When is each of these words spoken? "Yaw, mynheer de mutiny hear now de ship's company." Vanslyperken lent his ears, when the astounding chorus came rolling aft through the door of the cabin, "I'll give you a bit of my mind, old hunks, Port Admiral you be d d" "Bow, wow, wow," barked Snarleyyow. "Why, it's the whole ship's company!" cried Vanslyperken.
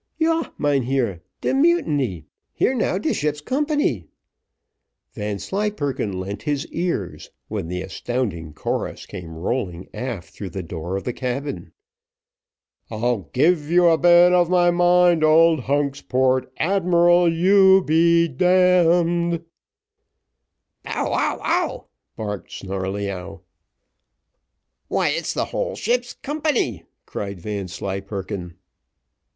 "Yaw, 0.17 0.45
mynheer 0.57 1.21
de 1.41 1.53
mutiny 1.53 2.25
hear 2.53 2.73
now 2.73 2.97
de 2.97 3.13
ship's 3.13 3.39
company." 3.39 4.07
Vanslyperken 5.13 6.19
lent 6.19 6.41
his 6.41 6.65
ears, 6.71 7.29
when 7.49 7.67
the 7.67 7.83
astounding 7.83 8.51
chorus 8.51 9.05
came 9.05 9.35
rolling 9.37 9.87
aft 9.93 10.33
through 10.33 10.49
the 10.49 10.63
door 10.63 10.97
of 10.97 11.03
the 11.03 11.13
cabin, 11.13 11.71
"I'll 12.89 13.29
give 13.31 13.69
you 13.69 13.89
a 13.89 13.97
bit 13.99 14.33
of 14.33 14.49
my 14.49 14.71
mind, 14.71 15.23
old 15.23 15.59
hunks, 15.65 16.01
Port 16.01 16.51
Admiral 16.57 17.31
you 17.31 17.83
be 17.83 18.27
d 18.27 18.33
d" 18.39 18.43
"Bow, 20.81 21.11
wow, 21.11 21.37
wow," 21.37 21.85
barked 22.15 22.51
Snarleyyow. 22.51 23.41
"Why, 24.87 25.09
it's 25.09 25.35
the 25.35 25.45
whole 25.45 25.75
ship's 25.75 26.15
company!" 26.15 26.85
cried 27.05 27.39
Vanslyperken. 27.39 28.55